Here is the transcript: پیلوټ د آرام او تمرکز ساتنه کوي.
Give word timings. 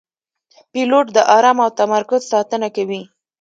پیلوټ 0.71 1.05
د 1.13 1.17
آرام 1.35 1.57
او 1.65 1.69
تمرکز 1.79 2.21
ساتنه 2.33 2.67
کوي. 2.75 3.01